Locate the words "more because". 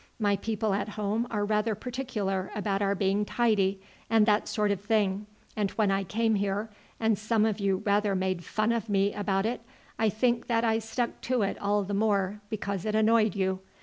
11.93-12.83